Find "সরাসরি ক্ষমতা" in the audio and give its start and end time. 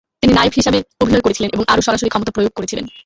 1.81-2.31